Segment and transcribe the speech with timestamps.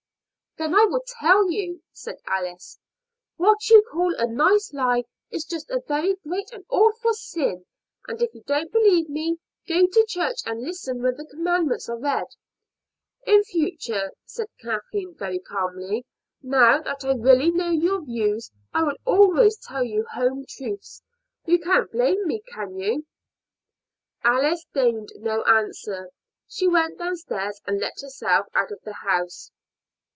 [0.57, 2.77] "Then I will tell you," said Alice.
[3.37, 7.65] "What you call a nice lie is just a very great and awful sin;
[8.05, 11.97] and if you don't believe me, go to church and listen when the commandments are
[11.97, 12.27] read."
[13.25, 16.05] "In future," said Kathleen very calmly,
[16.43, 21.01] "now that I really know your views, I will always tell you home truths.
[21.45, 23.05] You can't blame me, can you?"
[24.21, 26.09] Alice deigned no answer.
[26.49, 29.49] She went downstairs and let herself out of the house.